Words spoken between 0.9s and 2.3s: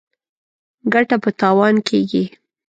ګټه په تاوان کېږي.